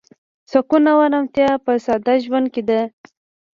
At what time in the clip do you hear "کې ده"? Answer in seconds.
2.53-2.81